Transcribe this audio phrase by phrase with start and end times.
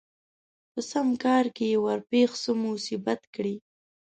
[0.71, 3.55] په سم کار کې يې ورپېښ څه مصيبت کړي